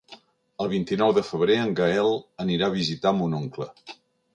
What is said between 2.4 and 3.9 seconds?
anirà a visitar mon oncle.